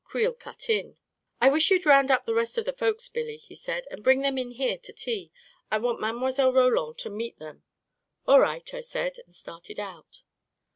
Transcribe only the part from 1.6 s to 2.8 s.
you'd round up the rest of the